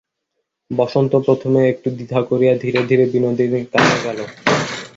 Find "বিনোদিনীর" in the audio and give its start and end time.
3.13-3.65